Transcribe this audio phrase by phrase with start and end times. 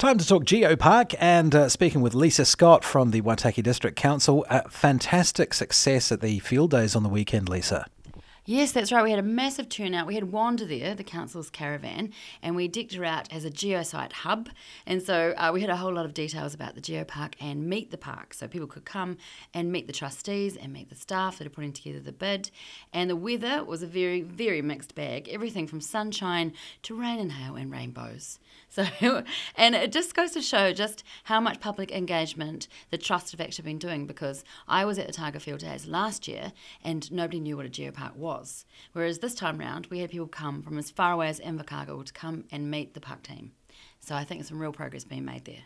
[0.00, 4.46] Time to talk Geopark and uh, speaking with Lisa Scott from the Waitaki District Council.
[4.48, 7.84] Uh, fantastic success at the field days on the weekend, Lisa.
[8.46, 9.04] Yes, that's right.
[9.04, 10.06] We had a massive turnout.
[10.06, 14.12] We had Wander there, the council's caravan, and we decked her out as a geosite
[14.12, 14.48] hub.
[14.86, 17.90] And so uh, we had a whole lot of details about the geopark and meet
[17.90, 18.32] the park.
[18.32, 19.18] So people could come
[19.52, 22.50] and meet the trustees and meet the staff that are putting together the bid.
[22.94, 26.52] And the weather was a very, very mixed bag everything from sunshine
[26.82, 28.38] to rain and hail and rainbows.
[28.72, 29.24] So,
[29.56, 33.64] and it just goes to show just how much public engagement the trust have actually
[33.64, 36.52] been doing because I was at the Targa Field Days last year
[36.84, 38.29] and nobody knew what a geopark was.
[38.92, 42.12] Whereas this time round, we had people come from as far away as Invercargill to
[42.12, 43.52] come and meet the park team.
[44.00, 45.64] So I think some real progress being made there.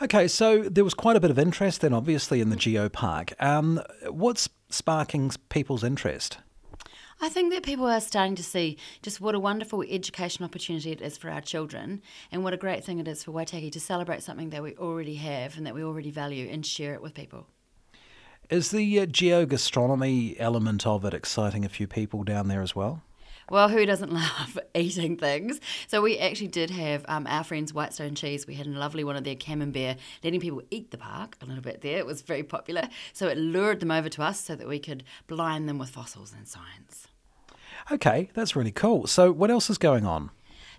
[0.00, 3.32] Okay, so there was quite a bit of interest then, obviously, in the geopark.
[3.40, 6.38] Um, what's sparking people's interest?
[7.20, 11.00] I think that people are starting to see just what a wonderful education opportunity it
[11.00, 14.24] is for our children and what a great thing it is for Waitaki to celebrate
[14.24, 17.46] something that we already have and that we already value and share it with people.
[18.52, 23.00] Is the uh, geogastronomy element of it exciting a few people down there as well?
[23.48, 25.58] Well, who doesn't love eating things?
[25.88, 28.46] So we actually did have um, our friends Whitestone Cheese.
[28.46, 31.62] We had a lovely one of their camembert, letting people eat the park a little
[31.62, 31.96] bit there.
[31.96, 32.90] It was very popular.
[33.14, 36.34] So it lured them over to us so that we could blind them with fossils
[36.36, 37.08] and science.
[37.90, 39.06] Okay, that's really cool.
[39.06, 40.30] So, what else is going on?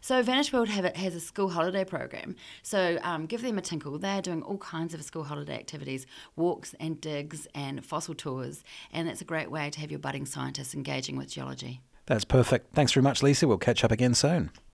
[0.04, 2.36] So Vanished World it, has a school holiday program.
[2.62, 3.98] So um, give them a tinkle.
[3.98, 9.08] They're doing all kinds of school holiday activities, walks and digs and fossil tours, and
[9.08, 11.80] that's a great way to have your budding scientists engaging with geology.
[12.06, 12.74] That's perfect.
[12.76, 13.48] Thanks very much, Lisa.
[13.48, 14.52] We'll catch up again soon.